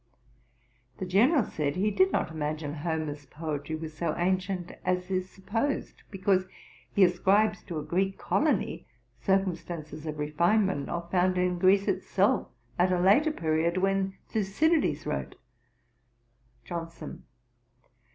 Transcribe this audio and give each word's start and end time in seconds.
The 0.97 1.05
General 1.05 1.43
said 1.43 1.75
he 1.75 1.91
did 1.91 2.11
not 2.11 2.31
imagine 2.31 2.73
Homer's 2.73 3.27
poetry 3.27 3.75
was 3.75 3.93
so 3.95 4.15
ancient 4.17 4.71
as 4.83 5.11
is 5.11 5.29
supposed, 5.29 6.01
because 6.09 6.47
he 6.91 7.03
ascribes 7.03 7.61
to 7.65 7.77
a 7.77 7.83
Greek 7.83 8.17
colony 8.17 8.87
circumstances 9.19 10.07
of 10.07 10.17
refinement 10.17 10.87
not 10.87 11.11
found 11.11 11.37
in 11.37 11.59
Greece 11.59 11.87
itself 11.87 12.47
at 12.79 12.91
a 12.91 12.99
later 12.99 13.31
period, 13.31 13.77
when 13.77 14.15
Thucydides 14.27 15.05
wrote. 15.05 15.35
JOHNSON. 16.65 17.21